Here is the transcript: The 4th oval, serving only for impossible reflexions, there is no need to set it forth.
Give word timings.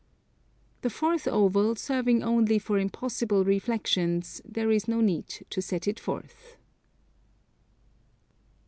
The 0.81 0.89
4th 0.89 1.31
oval, 1.31 1.75
serving 1.75 2.23
only 2.23 2.57
for 2.57 2.79
impossible 2.79 3.43
reflexions, 3.45 4.41
there 4.43 4.71
is 4.71 4.87
no 4.87 4.99
need 4.99 5.27
to 5.51 5.61
set 5.61 5.87
it 5.87 5.99
forth. 5.99 6.57